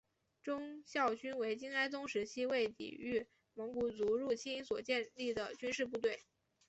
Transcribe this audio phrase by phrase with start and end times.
[0.41, 6.23] 忠孝军为金哀宗时期为抵御蒙古族入侵所建立的军事部队。